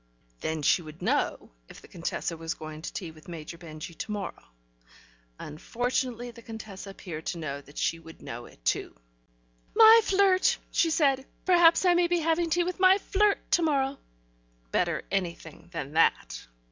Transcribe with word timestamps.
(Then 0.39 0.63
she 0.63 0.81
would 0.81 1.03
know 1.03 1.51
if 1.69 1.79
the 1.83 1.87
Contessa 1.87 2.35
was 2.35 2.55
going 2.55 2.81
to 2.81 2.91
tea 2.91 3.11
with 3.11 3.27
Major 3.27 3.59
Benjy 3.59 3.93
to 3.99 4.11
morrow... 4.11 4.45
unfortunately 5.37 6.31
the 6.31 6.41
Contessa 6.41 6.89
appeared 6.89 7.27
to 7.27 7.37
know 7.37 7.61
that 7.61 7.77
she 7.77 7.99
would 7.99 8.19
know 8.19 8.47
it, 8.47 8.65
too.) 8.65 8.95
"My 9.75 10.01
flirt!" 10.03 10.57
she 10.71 10.89
said. 10.89 11.27
"Perhaps 11.45 11.85
I 11.85 11.93
may 11.93 12.07
be 12.07 12.17
having 12.17 12.49
tea 12.49 12.63
with 12.63 12.79
my 12.79 12.97
flirt 12.97 13.37
to 13.51 13.61
morrow." 13.61 13.99
Better 14.71 15.03
anything 15.11 15.69
than 15.71 15.91
that. 15.93 16.47